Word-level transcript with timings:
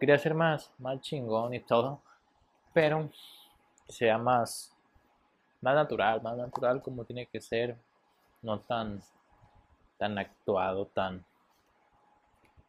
quería 0.00 0.18
ser 0.18 0.34
más, 0.34 0.72
más 0.78 1.00
chingón 1.00 1.54
y 1.54 1.60
todo, 1.60 2.00
pero 2.72 3.08
sea 3.88 4.18
más, 4.18 4.74
más 5.60 5.74
natural, 5.76 6.20
más 6.22 6.36
natural 6.36 6.82
como 6.82 7.04
tiene 7.04 7.26
que 7.26 7.40
ser, 7.40 7.76
no 8.42 8.58
tan, 8.58 9.00
tan 9.98 10.18
actuado, 10.18 10.86
tan... 10.86 11.24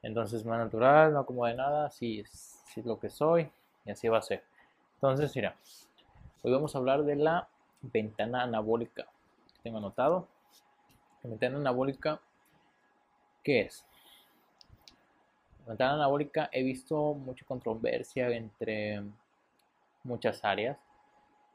Entonces 0.04 0.46
más 0.46 0.60
natural, 0.60 1.14
no 1.14 1.26
como 1.26 1.48
de 1.48 1.56
nada, 1.56 1.86
así 1.88 2.20
es, 2.20 2.62
es 2.76 2.86
lo 2.86 3.00
que 3.00 3.10
soy 3.10 3.50
y 3.86 3.92
así 3.92 4.08
va 4.08 4.20
a 4.20 4.22
ser. 4.22 4.44
Entonces, 4.96 5.36
mira, 5.36 5.56
hoy 6.44 6.52
vamos 6.52 6.76
a 6.76 6.78
hablar 6.78 7.04
de 7.04 7.16
la 7.16 7.48
ventana 7.82 8.44
anabólica 8.44 9.08
tengo 9.62 9.78
anotado. 9.78 10.28
La 11.24 11.30
ventana 11.30 11.58
anabólica, 11.58 12.20
¿qué 13.44 13.62
es? 13.62 13.86
La 15.72 15.74
ventana 15.74 15.94
anabólica 15.94 16.50
he 16.52 16.64
visto 16.64 17.14
mucha 17.14 17.46
controversia 17.46 18.28
entre 18.28 19.02
muchas 20.04 20.44
áreas 20.44 20.78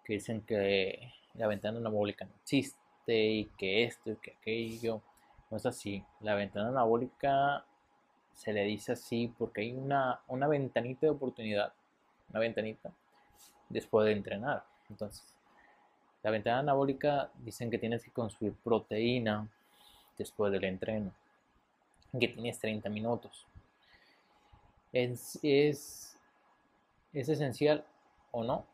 que 0.03 0.15
dicen 0.15 0.41
que 0.41 1.13
la 1.35 1.47
ventana 1.47 1.77
anabólica 1.77 2.25
no 2.25 2.31
existe 2.41 2.79
y 3.09 3.45
que 3.59 3.85
esto 3.85 4.13
y 4.13 4.17
que 4.17 4.33
aquello. 4.33 5.03
No 5.51 5.59
es 5.59 5.67
así. 5.67 6.03
La 6.21 6.35
ventana 6.35 6.69
anabólica 6.69 7.67
se 8.33 8.55
le 8.55 8.65
dice 8.65 8.93
así 8.93 9.31
porque 9.37 9.61
hay 9.61 9.73
una, 9.73 10.19
una 10.29 10.49
ventanita 10.49 11.01
de 11.03 11.11
oportunidad, 11.11 11.75
una 12.31 12.41
ventanita 12.41 12.91
después 13.69 14.07
de 14.07 14.13
entrenar. 14.13 14.65
Entonces, 14.89 15.27
la 16.23 16.31
ventana 16.31 16.61
anabólica 16.61 17.31
dicen 17.35 17.71
que 17.71 17.77
tienes 17.77 18.03
que 18.03 18.13
consumir 18.13 18.55
proteína 18.65 19.47
después 20.17 20.51
del 20.53 20.65
entreno, 20.65 21.13
que 22.19 22.29
tienes 22.29 22.59
30 22.59 22.89
minutos. 22.89 23.47
Es, 24.99 25.39
es, 25.43 26.17
es 27.13 27.29
esencial 27.29 27.85
o 28.31 28.43
no, 28.43 28.65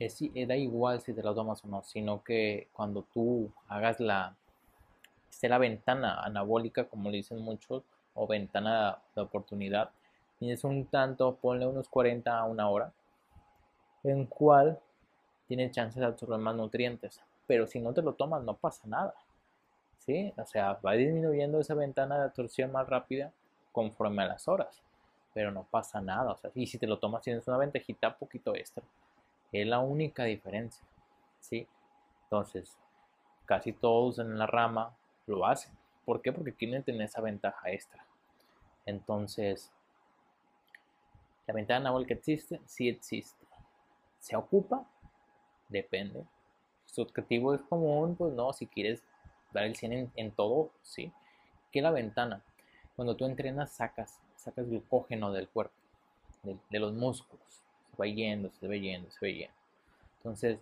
es, 0.00 0.18
da 0.48 0.56
igual 0.56 1.00
si 1.00 1.12
te 1.14 1.22
la 1.22 1.32
tomas 1.32 1.64
o 1.64 1.68
no, 1.68 1.84
sino 1.84 2.24
que 2.24 2.66
cuando 2.72 3.02
tú 3.02 3.52
hagas 3.68 4.00
la, 4.00 4.34
esté 5.30 5.48
la 5.48 5.58
ventana 5.58 6.20
anabólica, 6.22 6.88
como 6.88 7.08
le 7.08 7.18
dicen 7.18 7.40
muchos, 7.40 7.84
o 8.14 8.26
ventana 8.26 8.98
de 9.14 9.22
oportunidad, 9.22 9.90
tienes 10.40 10.64
un 10.64 10.86
tanto, 10.86 11.36
ponle 11.36 11.68
unos 11.68 11.88
40 11.88 12.36
a 12.36 12.44
una 12.44 12.68
hora, 12.68 12.92
en 14.02 14.26
cual 14.26 14.80
tienes 15.46 15.70
chance 15.70 16.00
de 16.00 16.06
absorber 16.06 16.40
más 16.40 16.56
nutrientes. 16.56 17.22
Pero 17.46 17.68
si 17.68 17.78
no 17.78 17.92
te 17.92 18.02
lo 18.02 18.14
tomas, 18.14 18.42
no 18.42 18.56
pasa 18.56 18.82
nada. 18.88 19.14
¿Sí? 19.98 20.32
O 20.36 20.44
sea, 20.46 20.80
va 20.84 20.94
disminuyendo 20.94 21.60
esa 21.60 21.74
ventana 21.74 22.18
de 22.18 22.24
absorción 22.24 22.72
más 22.72 22.88
rápida 22.88 23.32
conforme 23.70 24.22
a 24.24 24.26
las 24.26 24.48
horas. 24.48 24.82
Pero 25.36 25.50
no 25.50 25.64
pasa 25.64 26.00
nada. 26.00 26.32
O 26.32 26.36
sea, 26.38 26.50
y 26.54 26.66
si 26.66 26.78
te 26.78 26.86
lo 26.86 26.98
tomas, 26.98 27.20
tienes 27.20 27.46
una 27.46 27.58
ventajita 27.58 28.16
poquito 28.16 28.56
extra. 28.56 28.82
Es 29.52 29.66
la 29.66 29.80
única 29.80 30.24
diferencia. 30.24 30.82
¿Sí? 31.40 31.68
Entonces, 32.22 32.74
casi 33.44 33.74
todos 33.74 34.18
en 34.18 34.38
la 34.38 34.46
rama 34.46 34.96
lo 35.26 35.44
hacen. 35.44 35.74
¿Por 36.06 36.22
qué? 36.22 36.32
Porque 36.32 36.54
quieren 36.54 36.82
tener 36.82 37.02
esa 37.02 37.20
ventaja 37.20 37.70
extra. 37.70 38.02
Entonces, 38.86 39.70
la 41.46 41.52
ventana 41.52 41.80
anabólica 41.80 42.14
existe, 42.14 42.58
sí 42.64 42.88
existe. 42.88 43.44
¿Se 44.18 44.36
ocupa? 44.36 44.86
Depende. 45.68 46.24
Su 46.86 47.02
objetivo 47.02 47.52
es 47.52 47.60
común, 47.60 48.16
pues 48.16 48.32
no, 48.32 48.54
si 48.54 48.66
quieres 48.66 49.04
dar 49.52 49.64
el 49.64 49.76
100 49.76 50.12
en, 50.16 50.30
todo, 50.32 50.70
sí. 50.80 51.12
Que 51.70 51.82
la 51.82 51.90
ventana, 51.90 52.42
cuando 52.94 53.16
tú 53.16 53.26
entrenas, 53.26 53.70
sacas, 53.70 54.18
sacas 54.46 54.68
glucógeno 54.68 55.32
del 55.32 55.48
cuerpo, 55.48 55.74
de, 56.44 56.78
los 56.78 56.92
músculos. 56.92 57.44
Se 57.90 57.96
va 57.98 58.06
yendo, 58.06 58.50
se 58.52 58.68
va 58.68 58.76
yendo, 58.76 59.10
se 59.10 59.26
va 59.26 59.32
yendo. 59.32 59.54
Entonces, 60.18 60.58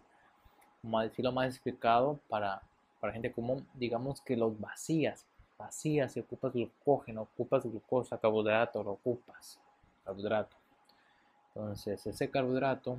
como 0.80 1.00
decirlo 1.00 1.32
más 1.32 1.48
explicado 1.48 2.18
para, 2.28 2.62
para 3.00 3.12
gente 3.12 3.30
común, 3.30 3.66
digamos 3.74 4.22
que 4.22 4.36
los 4.36 4.58
vacías, 4.58 5.26
vacías, 5.58 6.12
si 6.12 6.20
ocupas 6.20 6.54
glucógeno, 6.54 7.22
ocupas 7.22 7.64
glucosa, 7.64 8.18
carbohidrato, 8.18 8.82
lo 8.82 8.92
ocupas, 8.92 9.58
carbohidrato. 10.04 10.56
Entonces, 11.54 12.06
ese 12.06 12.30
carbohidrato 12.30 12.98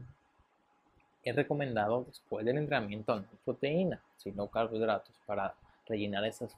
es 1.24 1.36
recomendado 1.36 2.04
después 2.04 2.46
del 2.46 2.60
entrenamiento 2.60 3.16
no 3.16 3.26
proteína, 3.44 4.00
sino 4.18 4.48
carbohidratos 4.48 5.20
para 5.26 5.56
rellenar 5.88 6.26
esos, 6.26 6.56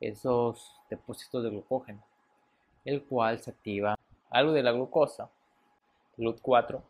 esos 0.00 0.80
depósitos 0.88 1.44
de 1.44 1.50
glucógeno, 1.50 2.02
el 2.84 3.02
cual 3.04 3.38
se 3.40 3.50
activa 3.50 3.98
algo 4.30 4.52
de 4.52 4.62
la 4.62 4.72
glucosa, 4.72 5.28
GLUT4, 6.16 6.80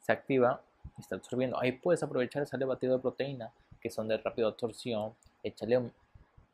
se 0.00 0.12
activa 0.12 0.60
y 0.96 1.00
está 1.00 1.16
absorbiendo. 1.16 1.58
Ahí 1.60 1.72
puedes 1.72 2.02
aprovechar 2.02 2.42
ese 2.42 2.56
batido 2.64 2.96
de 2.96 3.02
proteína 3.02 3.50
que 3.80 3.90
son 3.90 4.08
de 4.08 4.18
rápida 4.18 4.48
absorción, 4.48 5.14
échale 5.42 5.90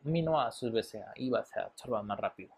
aminoácidos 0.05 0.75
BCA 0.75 1.13
y 1.17 1.31
va 1.31 1.41
a 1.41 1.61
absorber 1.61 2.03
más 2.03 2.19
rápido. 2.19 2.53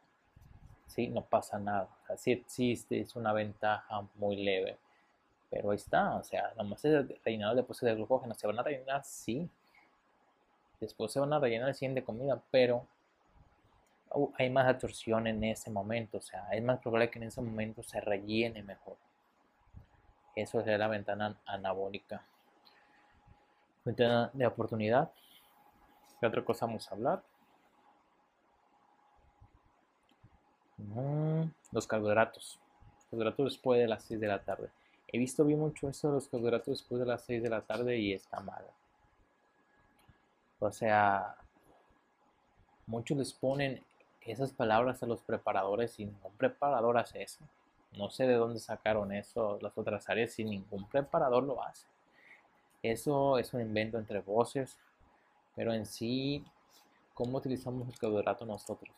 ¿Sí? 0.87 1.09
No 1.09 1.23
pasa 1.23 1.59
nada. 1.59 1.89
si 2.17 2.33
existe, 2.33 3.01
es 3.01 3.17
una 3.17 3.33
ventaja 3.33 4.07
muy 4.17 4.37
leve 4.37 4.79
pero 5.51 5.71
ahí 5.71 5.77
está, 5.77 6.17
o 6.17 6.23
sea, 6.23 6.53
nomás 6.57 6.85
es 6.85 7.07
rellenado 7.25 7.53
el 7.53 7.59
depósito 7.59 7.87
de 7.87 7.95
glucógeno. 7.95 8.35
¿Se 8.35 8.47
van 8.47 8.59
a 8.59 8.63
rellenar? 8.63 9.05
Sí. 9.05 9.49
Después 10.81 11.13
se 11.13 11.21
van 11.21 11.33
a 11.33 11.39
rellenar 11.39 11.69
el 11.69 11.75
100 11.75 11.95
de 11.95 12.05
comida, 12.05 12.43
pero 12.51 12.87
hay 14.39 14.51
más 14.51 14.67
absorción 14.67 15.27
en 15.27 15.43
ese 15.45 15.71
momento. 15.71 16.19
O 16.19 16.23
sea, 16.23 16.49
es 16.53 16.63
más 16.63 16.81
probable 16.81 17.11
que 17.11 17.19
en 17.19 17.25
ese 17.25 17.41
momento 17.41 17.83
se 17.83 18.01
rellene 18.01 18.63
mejor. 18.63 18.97
Eso 20.35 20.61
es 20.61 20.67
la 20.67 20.89
ventana 20.89 21.39
anabólica. 21.47 22.23
Ventana 23.85 24.31
de 24.33 24.47
oportunidad. 24.47 25.11
¿Qué 26.21 26.27
otra 26.27 26.45
cosa 26.45 26.67
vamos 26.67 26.91
a 26.91 26.95
hablar? 26.95 27.23
Mm, 30.79 31.45
los 31.73 31.87
carbohidratos. 31.87 32.59
Los 32.97 33.05
carbohidratos 33.07 33.53
después 33.53 33.81
de 33.81 33.89
las 33.89 34.03
6 34.05 34.21
de 34.21 34.27
la 34.29 34.43
tarde. 34.43 34.71
He 35.09 35.19
visto 35.19 35.45
bien 35.45 35.61
mucho 35.61 35.89
eso 35.89 36.09
de 36.09 36.15
los 36.15 36.29
carbohidratos 36.29 36.79
después 36.79 37.01
de 37.01 37.07
las 37.07 37.23
6 37.25 37.43
de 37.43 37.51
la 37.51 37.63
tarde 37.63 37.97
y 37.97 38.13
está 38.13 38.41
mal. 38.41 38.67
O 40.59 40.73
sea, 40.73 41.37
muchos 42.87 43.17
les 43.17 43.33
ponen 43.33 43.83
esas 44.27 44.53
palabras 44.53 45.03
a 45.03 45.07
los 45.07 45.23
preparadores 45.23 45.99
y 45.99 46.07
ningún 46.07 46.33
preparador 46.33 46.99
hace 46.99 47.23
eso. 47.23 47.45
No 47.97 48.11
sé 48.11 48.27
de 48.27 48.35
dónde 48.35 48.61
sacaron 48.61 49.13
eso 49.13 49.59
las 49.63 49.77
otras 49.79 50.09
áreas 50.09 50.39
y 50.39 50.45
ningún 50.45 50.87
preparador 50.89 51.45
lo 51.45 51.63
hace. 51.63 51.87
Eso 52.83 53.39
es 53.39 53.53
un 53.55 53.61
invento 53.61 53.99
entre 53.99 54.21
voces, 54.21 54.79
pero 55.55 55.73
en 55.73 55.87
sí, 55.87 56.45
¿cómo 57.15 57.39
utilizamos 57.39 57.89
el 57.89 57.99
carbohidrato 57.99 58.45
nosotros? 58.45 58.95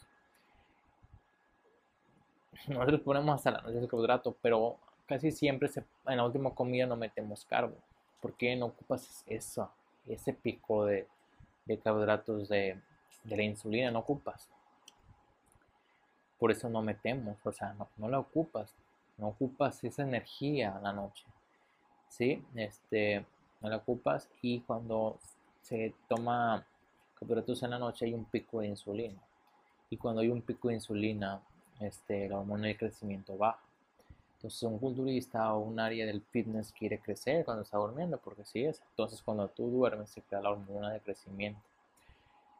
Nosotros 2.66 3.00
ponemos 3.00 3.34
hasta 3.36 3.52
la 3.52 3.60
noche 3.60 3.78
el 3.78 3.88
carbohidrato, 3.88 4.36
pero 4.42 4.76
casi 5.06 5.30
siempre 5.30 5.70
en 6.06 6.16
la 6.16 6.24
última 6.24 6.54
comida 6.54 6.86
no 6.86 6.96
metemos 6.96 7.44
carbo. 7.44 7.76
¿Por 8.20 8.34
qué 8.34 8.56
no 8.56 8.66
ocupas 8.66 9.24
eso? 9.26 9.70
Ese 10.06 10.32
pico 10.32 10.84
de, 10.84 11.06
carbohidratos 11.82 12.48
de, 12.48 12.80
la 13.24 13.42
insulina 13.42 13.90
no 13.90 14.00
ocupas. 14.00 14.48
Por 16.38 16.50
eso 16.50 16.68
no 16.68 16.82
metemos, 16.82 17.36
o 17.44 17.52
sea, 17.52 17.74
no, 17.96 18.08
la 18.08 18.18
ocupas. 18.18 18.74
No 19.16 19.28
ocupas 19.28 19.82
esa 19.82 20.02
energía 20.02 20.76
a 20.76 20.80
la 20.80 20.92
noche. 20.92 21.24
¿Sí? 22.08 22.44
Este, 22.54 23.24
no 23.60 23.68
la 23.68 23.76
ocupas 23.76 24.28
y 24.40 24.60
cuando 24.60 25.18
se 25.62 25.94
toma 26.08 26.64
carbohidratos 27.18 27.62
en 27.64 27.70
la 27.70 27.78
noche 27.78 28.06
hay 28.06 28.14
un 28.14 28.24
pico 28.24 28.60
de 28.60 28.68
insulina. 28.68 29.20
Y 29.90 29.96
cuando 29.96 30.20
hay 30.20 30.28
un 30.28 30.42
pico 30.42 30.68
de 30.68 30.74
insulina, 30.74 31.40
este, 31.80 32.28
la 32.28 32.38
hormona 32.38 32.68
de 32.68 32.76
crecimiento 32.76 33.36
baja. 33.36 33.60
Entonces 34.36 34.62
un 34.62 34.78
culturista 34.78 35.52
o 35.54 35.58
un 35.58 35.80
área 35.80 36.06
del 36.06 36.22
fitness 36.22 36.72
quiere 36.72 37.00
crecer 37.00 37.44
cuando 37.44 37.64
está 37.64 37.76
durmiendo, 37.76 38.18
porque 38.18 38.44
sí 38.44 38.64
es. 38.64 38.80
Entonces 38.90 39.20
cuando 39.20 39.48
tú 39.48 39.68
duermes 39.68 40.10
se 40.10 40.22
crea 40.22 40.40
la 40.40 40.50
hormona 40.50 40.92
de 40.92 41.00
crecimiento. 41.00 41.60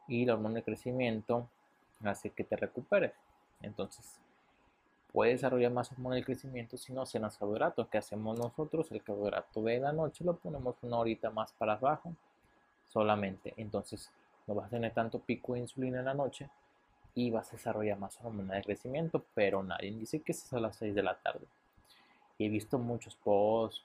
Y 0.07 0.25
la 0.25 0.33
hormona 0.33 0.55
de 0.55 0.63
crecimiento 0.63 1.47
hace 2.03 2.31
que 2.31 2.43
te 2.43 2.57
recuperes. 2.57 3.13
Entonces 3.61 4.19
puede 5.11 5.31
desarrollar 5.31 5.71
más 5.71 5.91
hormona 5.91 6.15
de 6.15 6.23
crecimiento 6.23 6.77
si 6.77 6.93
no 6.93 7.05
cenas 7.05 7.37
carbohidratos. 7.37 7.87
¿Qué 7.87 7.97
hacemos 7.97 8.37
nosotros? 8.37 8.91
El 8.91 9.03
carbohidrato 9.03 9.61
de 9.61 9.79
la 9.79 9.91
noche 9.91 10.23
lo 10.23 10.35
ponemos 10.35 10.75
una 10.81 10.97
horita 10.97 11.29
más 11.29 11.51
para 11.53 11.73
abajo 11.73 12.13
solamente. 12.87 13.53
Entonces 13.57 14.11
no 14.47 14.55
vas 14.55 14.67
a 14.67 14.69
tener 14.69 14.93
tanto 14.93 15.19
pico 15.19 15.53
de 15.53 15.59
insulina 15.59 15.99
en 15.99 16.05
la 16.05 16.13
noche 16.13 16.49
y 17.15 17.31
vas 17.31 17.49
a 17.49 17.57
desarrollar 17.57 17.97
más 17.99 18.19
hormona 18.23 18.55
de 18.55 18.63
crecimiento, 18.63 19.23
pero 19.33 19.63
nadie 19.63 19.91
dice 19.91 20.21
que 20.21 20.31
es 20.31 20.53
a 20.53 20.59
las 20.59 20.75
6 20.77 20.95
de 20.95 21.03
la 21.03 21.15
tarde. 21.15 21.45
He 22.37 22.47
visto 22.47 22.77
muchos 22.77 23.15
posts, 23.15 23.83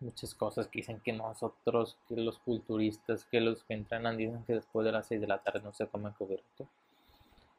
muchas 0.00 0.34
cosas 0.34 0.66
que 0.68 0.78
dicen 0.78 1.00
que 1.00 1.12
nosotros, 1.12 1.98
que 2.08 2.16
los 2.16 2.38
culturistas, 2.38 3.24
que 3.26 3.40
los 3.40 3.64
que 3.64 3.74
entrenan 3.74 4.16
dicen 4.16 4.44
que 4.44 4.54
después 4.54 4.84
de 4.84 4.92
las 4.92 5.06
6 5.06 5.20
de 5.20 5.26
la 5.26 5.38
tarde 5.38 5.60
no 5.60 5.72
se 5.72 5.86
comen 5.86 6.12
cubierto. 6.12 6.66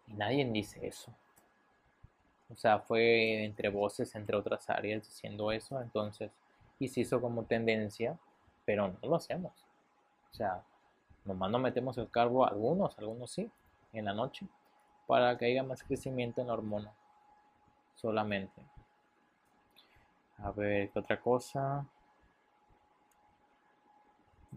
Y 0.07 0.13
nadie 0.13 0.46
dice 0.46 0.86
eso. 0.86 1.13
O 2.50 2.56
sea, 2.56 2.80
fue 2.80 3.44
entre 3.44 3.69
voces, 3.69 4.13
entre 4.16 4.36
otras 4.36 4.69
áreas 4.69 5.04
diciendo 5.04 5.52
eso, 5.52 5.81
entonces, 5.81 6.31
y 6.80 6.88
se 6.88 7.02
hizo 7.02 7.19
como 7.19 7.44
tendencia, 7.44 8.18
pero 8.66 8.88
no 8.88 9.10
lo 9.10 9.16
hacemos. 9.16 9.52
O 10.31 10.36
sea, 10.36 10.63
nomás 11.24 11.50
no 11.50 11.60
metemos 11.60 11.98
el 11.98 12.10
carbo, 12.10 12.46
algunos, 12.46 12.98
algunos 13.00 13.31
sí, 13.31 13.50
en 13.94 14.06
la 14.06 14.13
noche, 14.13 14.48
para 15.07 15.38
que 15.38 15.46
haya 15.46 15.63
más 15.63 15.84
crecimiento 15.84 16.42
en 16.42 16.48
la 16.48 16.54
hormona, 16.54 16.94
solamente. 17.96 18.62
A 20.38 20.51
ver, 20.51 20.90
¿qué 20.92 21.00
otra 21.00 21.19
cosa? 21.19 21.86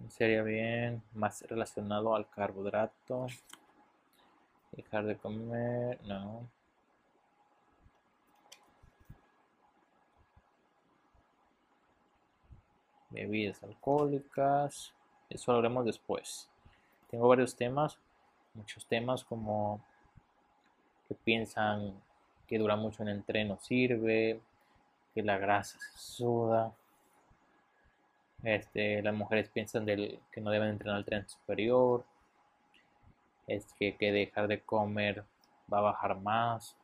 Sería 0.09 0.43
bien 0.43 1.03
más 1.15 1.43
relacionado 1.43 2.15
al 2.15 2.29
carbohidrato. 2.29 3.27
Dejar 4.73 5.05
de 5.05 5.17
comer, 5.17 5.99
no. 6.05 6.49
Bebidas 13.11 13.63
alcohólicas. 13.63 14.93
Eso 15.31 15.53
lo 15.53 15.59
haremos 15.59 15.85
después. 15.85 16.49
Tengo 17.11 17.29
varios 17.29 17.57
temas. 17.57 17.99
Muchos 18.55 18.87
temas 18.87 19.25
como 19.25 19.81
que 21.09 21.15
piensan 21.15 21.95
que 22.47 22.59
dura 22.59 22.77
mucho 22.77 23.03
en 23.03 23.11
entreno 23.11 23.59
sirve, 23.61 24.41
que 25.15 25.23
la 25.23 25.39
grasa 25.39 25.79
se 25.79 25.99
suda. 25.99 26.73
Este, 28.43 29.03
las 29.03 29.15
mujeres 29.15 29.49
piensan 29.49 29.85
del, 29.85 30.19
que 30.31 30.41
no 30.41 30.51
deben 30.51 30.71
entrenar 30.71 30.99
el 30.99 31.05
tren 31.05 31.29
superior. 31.29 32.05
Es 33.49 33.73
que, 33.73 33.97
que 33.97 34.13
dejar 34.13 34.47
de 34.47 34.61
comer 34.61 35.25
va 35.73 35.79
a 35.79 35.83
bajar 35.83 36.21
más. 36.21 36.77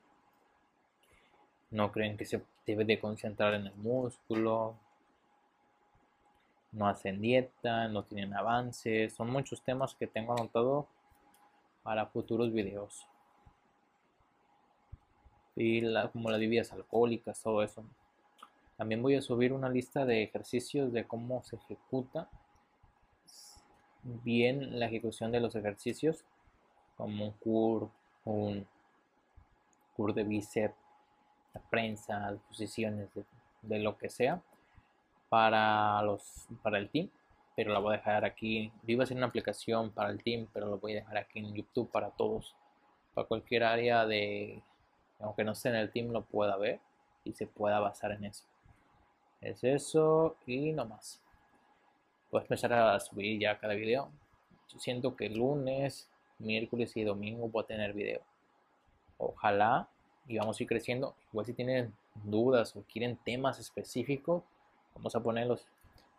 No 1.71 1.93
creen 1.93 2.17
que 2.17 2.25
se 2.25 2.43
debe 2.67 2.85
de 2.85 2.99
concentrar 2.99 3.55
en 3.55 3.67
el 3.67 3.75
músculo. 3.77 4.75
No 6.73 6.89
hacen 6.89 7.21
dieta, 7.21 7.87
no 7.87 8.03
tienen 8.03 8.35
avances. 8.35 9.13
Son 9.15 9.31
muchos 9.31 9.63
temas 9.63 9.95
que 9.95 10.09
tengo 10.09 10.33
anotado 10.33 10.89
para 11.85 12.07
futuros 12.07 12.53
videos. 12.53 13.07
Y 15.55 15.83
la, 15.83 16.09
como 16.09 16.31
las 16.31 16.41
bebidas 16.41 16.73
alcohólicas, 16.73 17.41
todo 17.41 17.63
eso. 17.63 17.85
También 18.77 19.03
voy 19.03 19.15
a 19.15 19.23
subir 19.23 19.53
una 19.53 19.69
lista 19.69 20.05
de 20.05 20.25
ejercicios 20.25 20.93
de 20.93 21.07
cómo 21.07 21.45
se 21.45 21.57
ejecuta 21.57 22.29
bien 24.03 24.79
la 24.79 24.87
ejecución 24.87 25.31
de 25.33 25.41
los 25.41 25.55
ejercicios, 25.55 26.25
como 26.97 27.25
un 27.27 27.33
cur, 27.33 27.91
un 28.25 28.67
cur 29.97 30.15
de 30.15 30.25
bíceps, 30.25 30.75
la 31.53 31.61
prensa, 31.63 32.37
posiciones 32.49 33.09
de, 33.63 33.79
lo 33.79 33.97
que 33.97 34.11
sea 34.11 34.41
para 35.29 36.03
los 36.03 36.47
para 36.63 36.79
el 36.79 36.91
team, 36.91 37.09
pero 37.57 37.73
la 37.73 37.79
voy 37.79 37.95
a 37.95 37.97
dejar 37.99 38.25
aquí. 38.25 38.73
Yo 38.83 38.93
iba 38.93 39.03
a 39.03 39.05
hacer 39.05 39.17
una 39.17 39.27
aplicación 39.27 39.91
para 39.91 40.11
el 40.11 40.23
team, 40.23 40.49
pero 40.53 40.67
lo 40.67 40.79
voy 40.79 40.93
a 40.93 40.97
dejar 40.97 41.17
aquí 41.17 41.39
en 41.39 41.55
YouTube 41.55 41.91
para 41.91 42.11
todos, 42.11 42.55
para 43.15 43.27
cualquier 43.27 43.65
área 43.65 44.07
de 44.07 44.63
aunque 45.21 45.45
no 45.45 45.53
esté 45.53 45.71
en 45.71 45.77
el 45.77 45.91
team 45.91 46.11
lo 46.11 46.23
pueda 46.23 46.57
ver 46.57 46.81
y 47.25 47.33
se 47.33 47.47
pueda 47.47 47.81
basar 47.81 48.13
en 48.13 48.25
eso. 48.25 48.45
Es 49.41 49.65
eso 49.65 50.37
y 50.47 50.73
no 50.73 50.85
más. 50.85 51.21
Puedes 52.31 52.47
empezar 52.47 52.73
a 52.73 52.99
subir 53.01 53.41
ya 53.41 53.59
cada 53.59 53.75
video. 53.75 54.11
Siento 54.79 55.17
que 55.17 55.29
lunes, 55.29 56.09
miércoles 56.39 56.97
y 56.97 57.05
domingo 57.05 57.49
voy 57.49 57.63
a 57.63 57.67
tener 57.67 57.93
video. 57.93 58.21
Ojalá 59.19 59.89
y 60.27 60.39
vamos 60.39 60.59
a 60.59 60.63
ir 60.63 60.69
creciendo. 60.69 61.15
Igual 61.33 61.47
si 61.47 61.55
tienen 61.55 61.95
dudas 62.25 62.77
o 62.77 62.83
quieren 62.83 63.17
temas 63.17 63.59
específicos, 63.59 64.43
vamos 64.95 65.15
a 65.15 65.21
ponerlos 65.21 65.67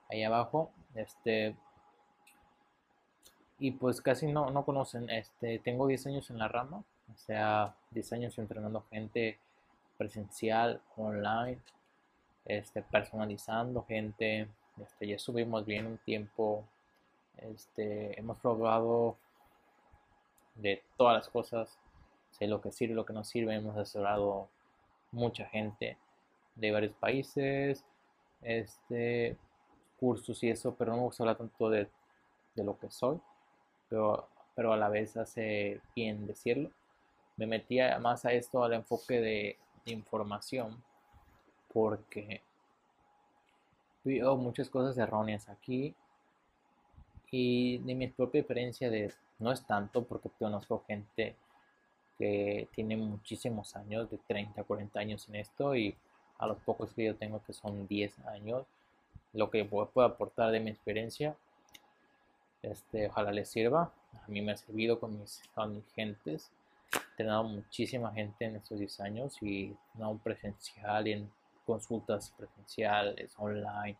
ahí 0.09 0.23
abajo. 0.23 0.71
Este 0.95 1.55
y 3.57 3.71
pues 3.71 4.01
casi 4.01 4.27
no, 4.27 4.49
no 4.49 4.65
conocen. 4.65 5.09
Este 5.09 5.59
tengo 5.59 5.87
10 5.87 6.07
años 6.07 6.29
en 6.29 6.39
la 6.39 6.47
rama, 6.47 6.83
o 7.13 7.17
sea, 7.17 7.75
10 7.91 8.13
años 8.13 8.37
entrenando 8.37 8.83
gente 8.89 9.39
presencial, 9.97 10.81
online 10.97 11.59
este, 12.45 12.81
personalizando 12.83 13.83
gente. 13.83 14.47
Este, 14.81 15.07
ya 15.07 15.19
subimos 15.19 15.65
bien 15.65 15.87
un 15.87 15.97
tiempo. 15.97 16.63
Este, 17.37 18.17
hemos 18.19 18.37
probado 18.39 19.17
de 20.55 20.83
todas 20.97 21.15
las 21.15 21.29
cosas. 21.29 21.77
Sé 22.31 22.47
lo 22.47 22.61
que 22.61 22.71
sirve, 22.71 22.95
lo 22.95 23.05
que 23.05 23.13
no 23.13 23.23
sirve. 23.23 23.55
Hemos 23.55 23.77
asesorado 23.77 24.49
mucha 25.11 25.45
gente 25.45 25.97
de 26.55 26.71
varios 26.71 26.93
países. 26.93 27.83
Este, 28.41 29.37
cursos 29.99 30.43
y 30.43 30.49
eso, 30.49 30.75
pero 30.75 30.91
no 30.91 30.97
me 30.97 31.03
gusta 31.03 31.23
hablar 31.23 31.37
tanto 31.37 31.69
de, 31.69 31.89
de 32.55 32.63
lo 32.63 32.77
que 32.77 32.89
soy. 32.89 33.19
Pero, 33.89 34.27
pero 34.55 34.73
a 34.73 34.77
la 34.77 34.89
vez 34.89 35.15
hace 35.17 35.81
bien 35.95 36.27
decirlo. 36.27 36.71
Me 37.37 37.47
metía 37.47 37.99
más 37.99 38.25
a 38.25 38.33
esto 38.33 38.63
al 38.63 38.73
enfoque 38.73 39.19
de 39.19 39.57
información 39.85 40.81
porque 41.73 42.41
veo 44.05 44.37
muchas 44.37 44.69
cosas 44.69 44.97
erróneas 44.97 45.49
aquí 45.49 45.93
y 47.31 47.79
de 47.79 47.95
mi 47.95 48.07
propia 48.07 48.39
experiencia 48.39 48.89
de 48.89 49.13
no 49.39 49.51
es 49.51 49.65
tanto 49.65 50.03
porque 50.03 50.29
conozco 50.29 50.83
gente 50.87 51.35
que 52.17 52.67
tiene 52.73 52.95
muchísimos 52.97 53.75
años, 53.75 54.09
de 54.09 54.17
30, 54.17 54.63
40 54.63 54.99
años 54.99 55.27
en 55.29 55.35
esto 55.35 55.75
y 55.75 55.95
a 56.37 56.47
los 56.47 56.57
pocos 56.59 56.93
que 56.93 57.05
yo 57.05 57.15
tengo 57.15 57.41
que 57.43 57.53
son 57.53 57.87
10 57.87 58.19
años, 58.27 58.65
lo 59.33 59.49
que 59.49 59.65
puedo 59.65 60.01
aportar 60.03 60.51
de 60.51 60.59
mi 60.59 60.69
experiencia, 60.69 61.35
este, 62.61 63.07
ojalá 63.07 63.31
les 63.31 63.49
sirva. 63.49 63.91
A 64.23 64.27
mí 64.27 64.41
me 64.41 64.53
ha 64.53 64.57
servido 64.57 64.99
con 64.99 65.19
mis, 65.19 65.41
con 65.53 65.75
mis 65.75 65.91
gentes. 65.93 66.51
He 66.93 66.97
entrenado 67.11 67.43
muchísima 67.43 68.11
gente 68.13 68.45
en 68.45 68.55
estos 68.55 68.79
10 68.79 68.99
años 69.01 69.41
y 69.41 69.75
no 69.95 70.17
presencial 70.17 71.07
en 71.07 71.31
consultas 71.65 72.31
presenciales, 72.37 73.33
online, 73.37 73.97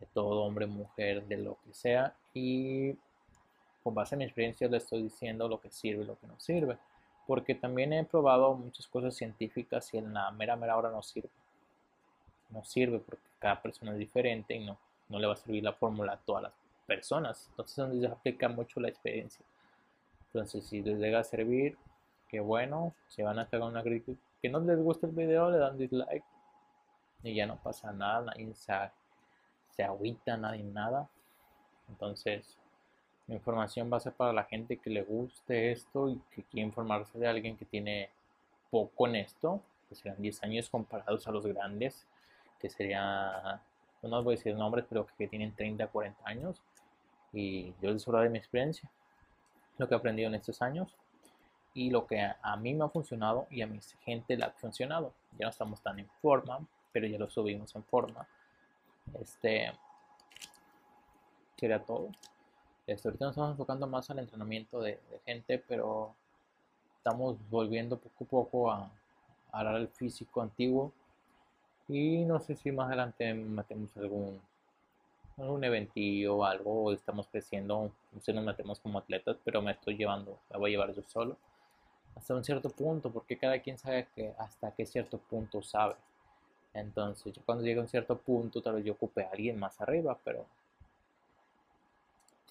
de 0.00 0.06
todo 0.12 0.42
hombre, 0.42 0.66
mujer, 0.66 1.24
de 1.26 1.36
lo 1.36 1.56
que 1.64 1.72
sea. 1.72 2.14
Y 2.34 2.96
con 3.82 3.94
base 3.94 4.14
en 4.14 4.20
mi 4.20 4.24
experiencia 4.24 4.68
le 4.68 4.76
estoy 4.76 5.02
diciendo 5.02 5.48
lo 5.48 5.60
que 5.60 5.70
sirve 5.70 6.04
y 6.04 6.06
lo 6.06 6.18
que 6.18 6.26
no 6.26 6.38
sirve. 6.38 6.78
Porque 7.26 7.54
también 7.54 7.92
he 7.92 8.04
probado 8.04 8.54
muchas 8.54 8.86
cosas 8.86 9.14
científicas 9.14 9.92
y 9.94 9.98
en 9.98 10.12
la 10.12 10.30
mera 10.30 10.56
mera 10.56 10.76
hora 10.76 10.90
no 10.90 11.02
sirve. 11.02 11.30
No 12.50 12.64
sirve 12.64 12.98
porque 12.98 13.24
cada 13.38 13.60
persona 13.60 13.92
es 13.92 13.98
diferente 13.98 14.54
y 14.54 14.64
no, 14.64 14.78
no 15.08 15.18
le 15.18 15.26
va 15.26 15.34
a 15.34 15.36
servir 15.36 15.62
la 15.62 15.72
fórmula 15.72 16.14
a 16.14 16.16
todas 16.16 16.44
las 16.44 16.52
personas. 16.86 17.46
Entonces 17.50 17.76
donde 17.76 18.00
se 18.00 18.12
aplica 18.12 18.48
mucho 18.48 18.80
la 18.80 18.88
experiencia. 18.88 19.44
Entonces 20.26 20.66
si 20.66 20.82
les 20.82 20.98
llega 20.98 21.20
a 21.20 21.24
servir, 21.24 21.76
qué 22.28 22.40
bueno. 22.40 22.94
Si 23.08 23.22
van 23.22 23.38
a 23.38 23.42
hacer 23.42 23.60
una 23.60 23.82
crítica 23.82 24.20
que 24.40 24.48
no 24.48 24.58
les 24.60 24.78
gusta 24.78 25.06
el 25.06 25.12
video, 25.12 25.50
le 25.50 25.58
dan 25.58 25.78
dislike 25.78 26.24
y 27.22 27.34
ya 27.34 27.46
no 27.46 27.56
pasa 27.56 27.92
nada, 27.92 28.22
nadie 28.22 28.52
se, 28.54 28.72
se 29.70 29.84
agüita, 29.84 30.36
nadie 30.36 30.64
nada. 30.64 31.08
Entonces, 31.88 32.58
información 33.34 33.90
va 33.92 33.98
a 33.98 34.00
ser 34.00 34.12
para 34.12 34.32
la 34.32 34.44
gente 34.44 34.76
que 34.78 34.90
le 34.90 35.02
guste 35.02 35.72
esto 35.72 36.08
y 36.08 36.20
que 36.34 36.42
quiere 36.42 36.66
informarse 36.66 37.18
de 37.18 37.26
alguien 37.26 37.56
que 37.56 37.64
tiene 37.64 38.10
poco 38.70 39.06
en 39.06 39.16
esto, 39.16 39.60
que 39.88 39.94
serán 39.94 40.20
10 40.20 40.42
años 40.44 40.68
comparados 40.68 41.26
a 41.28 41.32
los 41.32 41.46
grandes, 41.46 42.06
que 42.60 42.70
sería, 42.70 43.60
no 44.02 44.22
voy 44.22 44.34
a 44.34 44.36
decir 44.36 44.54
nombres, 44.54 44.86
pero 44.88 45.06
que 45.18 45.28
tienen 45.28 45.54
30, 45.54 45.86
40 45.88 46.20
años. 46.24 46.62
Y 47.32 47.74
yo 47.80 47.90
les 47.90 48.06
hablo 48.06 48.20
de 48.20 48.30
mi 48.30 48.38
experiencia, 48.38 48.90
lo 49.78 49.88
que 49.88 49.94
he 49.94 49.98
aprendido 49.98 50.28
en 50.28 50.34
estos 50.34 50.62
años 50.62 50.94
y 51.74 51.90
lo 51.90 52.06
que 52.06 52.20
a 52.20 52.56
mí 52.56 52.74
me 52.74 52.84
ha 52.84 52.88
funcionado 52.88 53.46
y 53.50 53.62
a 53.62 53.66
mi 53.66 53.80
gente 54.04 54.36
le 54.36 54.44
ha 54.44 54.50
funcionado. 54.50 55.12
Ya 55.38 55.46
no 55.46 55.50
estamos 55.50 55.80
tan 55.80 55.98
en 55.98 56.08
forma, 56.20 56.60
pero 56.92 57.06
ya 57.06 57.18
lo 57.18 57.30
subimos 57.30 57.74
en 57.74 57.84
forma. 57.84 58.26
Este 59.20 59.72
sería 61.56 61.82
todo. 61.82 62.10
Este, 62.86 63.08
ahorita 63.08 63.26
nos 63.26 63.32
estamos 63.32 63.52
enfocando 63.52 63.86
más 63.86 64.10
al 64.10 64.18
entrenamiento 64.18 64.80
de, 64.80 64.98
gente, 65.24 65.58
pero 65.68 66.14
estamos 66.96 67.36
volviendo 67.48 67.98
poco 67.98 68.24
a 68.24 68.28
poco 68.28 68.70
a, 68.72 68.90
dar 69.52 69.76
el 69.76 69.88
físico 69.88 70.42
antiguo. 70.42 70.92
Y 71.88 72.24
no 72.24 72.40
sé 72.40 72.56
si 72.56 72.72
más 72.72 72.88
adelante 72.88 73.34
metemos 73.34 73.96
algún 73.96 74.40
algún 75.38 75.64
eventillo 75.64 76.36
o 76.36 76.44
algo, 76.44 76.92
estamos 76.92 77.26
creciendo, 77.28 77.90
no 78.12 78.20
sé, 78.20 78.32
nos 78.32 78.44
metemos 78.44 78.78
como 78.80 78.98
atletas, 78.98 79.36
pero 79.44 79.62
me 79.62 79.72
estoy 79.72 79.96
llevando, 79.96 80.38
la 80.50 80.58
voy 80.58 80.70
a 80.70 80.72
llevar 80.72 80.94
yo 80.94 81.02
solo, 81.02 81.36
hasta 82.14 82.34
un 82.34 82.44
cierto 82.44 82.68
punto, 82.70 83.10
porque 83.10 83.38
cada 83.38 83.58
quien 83.60 83.78
sabe 83.78 84.08
que 84.14 84.34
hasta 84.38 84.72
qué 84.72 84.84
cierto 84.86 85.18
punto 85.18 85.62
sabe. 85.62 85.96
Entonces, 86.74 87.32
yo 87.32 87.42
cuando 87.44 87.64
llegue 87.64 87.80
a 87.80 87.82
un 87.82 87.88
cierto 87.88 88.16
punto, 88.18 88.62
tal 88.62 88.74
vez 88.74 88.84
yo 88.84 88.92
ocupe 88.92 89.24
a 89.24 89.30
alguien 89.30 89.58
más 89.58 89.80
arriba, 89.80 90.18
pero 90.24 90.46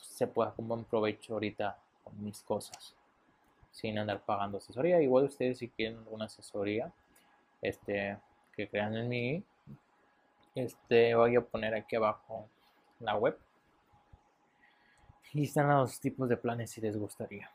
se 0.02 0.28
pueda 0.28 0.52
como 0.54 0.74
un 0.74 0.84
provecho 0.84 1.34
ahorita 1.34 1.78
con 2.04 2.24
mis 2.24 2.42
cosas, 2.42 2.96
sin 3.72 3.98
andar 3.98 4.22
pagando 4.22 4.58
asesoría. 4.58 5.02
Igual 5.02 5.26
ustedes 5.26 5.60
si 5.60 5.70
quieren 5.70 6.00
alguna 6.00 6.26
asesoría, 6.26 6.92
este, 7.62 8.18
que 8.56 8.68
crean 8.68 8.96
en 8.96 9.10
mí, 9.10 9.44
este, 10.56 11.16
voy 11.16 11.36
a 11.36 11.42
poner 11.42 11.74
aquí 11.76 11.96
abajo 11.96 12.48
la 13.00 13.16
web. 13.16 13.38
Y 15.34 15.44
están 15.44 15.70
los 15.70 16.00
tipos 16.00 16.28
de 16.28 16.36
planes 16.36 16.72
si 16.72 16.82
les 16.82 16.98
gustaría. 16.98 17.50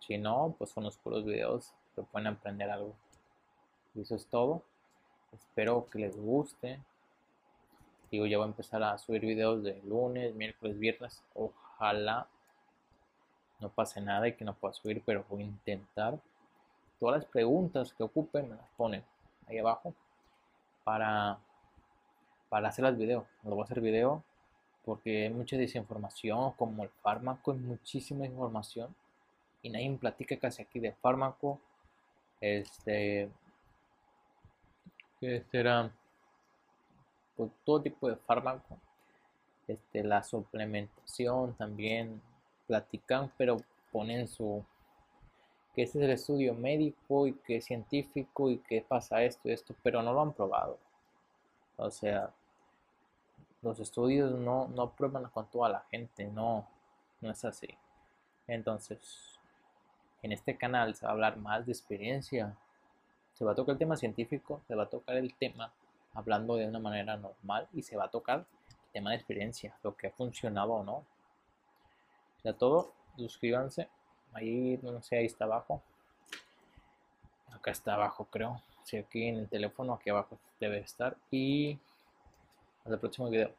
Si 0.00 0.16
no, 0.16 0.54
pues 0.56 0.70
son 0.70 0.84
los 0.84 0.96
puros 0.96 1.24
videos 1.24 1.74
que 1.94 2.02
pueden 2.02 2.28
aprender 2.28 2.70
algo. 2.70 2.94
Y 3.94 4.00
eso 4.00 4.14
es 4.14 4.26
todo. 4.26 4.62
Espero 5.32 5.86
que 5.90 5.98
les 5.98 6.16
guste. 6.16 6.80
Digo, 8.10 8.26
ya 8.26 8.38
voy 8.38 8.46
a 8.46 8.48
empezar 8.48 8.82
a 8.82 8.96
subir 8.98 9.22
videos 9.22 9.62
de 9.62 9.80
lunes, 9.82 10.34
miércoles, 10.34 10.78
viernes. 10.78 11.22
Ojalá 11.34 12.26
no 13.60 13.68
pase 13.68 14.00
nada 14.00 14.28
y 14.28 14.34
que 14.34 14.44
no 14.44 14.54
pueda 14.54 14.72
subir, 14.72 15.02
pero 15.04 15.24
voy 15.28 15.42
a 15.42 15.46
intentar. 15.46 16.18
Todas 16.98 17.22
las 17.22 17.24
preguntas 17.26 17.92
que 17.92 18.02
ocupen 18.02 18.48
me 18.48 18.56
las 18.56 18.68
ponen 18.76 19.04
ahí 19.46 19.58
abajo 19.58 19.94
para, 20.84 21.38
para 22.48 22.68
hacer 22.68 22.84
las 22.84 22.96
videos. 22.96 23.24
Lo 23.44 23.50
voy 23.50 23.62
a 23.62 23.64
hacer 23.64 23.80
video 23.80 24.22
porque 24.84 25.24
hay 25.24 25.30
mucha 25.30 25.56
desinformación, 25.56 26.52
como 26.52 26.82
el 26.84 26.88
fármaco, 26.88 27.52
hay 27.52 27.58
muchísima 27.58 28.24
información 28.24 28.94
y 29.62 29.68
nadie 29.68 29.90
me 29.90 29.98
platica 29.98 30.38
casi 30.38 30.62
aquí 30.62 30.80
de 30.80 30.92
fármaco. 30.92 31.60
Este, 32.40 33.28
que 35.20 35.42
será 35.50 35.90
pues, 37.38 37.50
todo 37.64 37.80
tipo 37.80 38.08
de 38.08 38.16
fármaco. 38.16 38.76
Este, 39.68 40.02
la 40.02 40.22
suplementación 40.22 41.54
también 41.54 42.20
platican, 42.66 43.32
pero 43.38 43.58
ponen 43.92 44.26
su 44.28 44.64
que 45.74 45.82
este 45.82 45.98
es 45.98 46.04
el 46.04 46.10
estudio 46.10 46.54
médico 46.54 47.28
y 47.28 47.34
que 47.34 47.58
es 47.58 47.66
científico 47.66 48.50
y 48.50 48.58
que 48.58 48.82
pasa 48.82 49.22
esto 49.22 49.48
y 49.48 49.52
esto, 49.52 49.74
pero 49.82 50.02
no 50.02 50.12
lo 50.12 50.22
han 50.22 50.32
probado. 50.32 50.78
O 51.76 51.90
sea, 51.90 52.30
los 53.62 53.78
estudios 53.78 54.32
no, 54.32 54.66
no 54.68 54.90
prueban 54.90 55.24
con 55.30 55.46
toda 55.46 55.68
la 55.68 55.80
gente, 55.90 56.26
no, 56.26 56.66
no 57.20 57.30
es 57.30 57.44
así. 57.44 57.68
Entonces, 58.48 59.38
en 60.22 60.32
este 60.32 60.56
canal 60.56 60.96
se 60.96 61.06
va 61.06 61.10
a 61.10 61.14
hablar 61.14 61.36
más 61.36 61.66
de 61.66 61.72
experiencia. 61.72 62.56
Se 63.34 63.44
va 63.44 63.52
a 63.52 63.54
tocar 63.54 63.74
el 63.74 63.78
tema 63.78 63.96
científico, 63.96 64.60
se 64.66 64.74
va 64.74 64.84
a 64.84 64.90
tocar 64.90 65.16
el 65.16 65.32
tema 65.34 65.72
hablando 66.18 66.56
de 66.56 66.66
una 66.66 66.80
manera 66.80 67.16
normal 67.16 67.68
y 67.72 67.82
se 67.82 67.96
va 67.96 68.06
a 68.06 68.10
tocar 68.10 68.40
el 68.40 68.92
tema 68.92 69.10
de 69.10 69.16
experiencia, 69.16 69.76
lo 69.82 69.96
que 69.96 70.08
ha 70.08 70.10
funcionado 70.10 70.72
o 70.72 70.84
no. 70.84 71.04
Ya 72.42 72.52
todo, 72.52 72.92
suscríbanse. 73.16 73.88
Ahí, 74.32 74.78
no 74.82 75.00
sé, 75.00 75.18
ahí 75.18 75.26
está 75.26 75.44
abajo. 75.44 75.80
Acá 77.52 77.70
está 77.70 77.94
abajo, 77.94 78.26
creo. 78.30 78.60
Si 78.82 78.90
sí, 78.90 78.96
aquí 78.96 79.28
en 79.28 79.36
el 79.36 79.48
teléfono, 79.48 79.94
aquí 79.94 80.10
abajo 80.10 80.38
debe 80.58 80.78
estar. 80.78 81.16
Y 81.30 81.78
hasta 82.80 82.94
el 82.94 83.00
próximo 83.00 83.28
video. 83.30 83.52